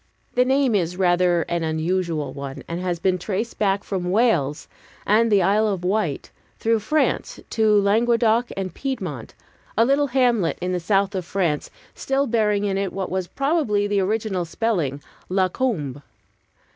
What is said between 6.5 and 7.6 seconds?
through France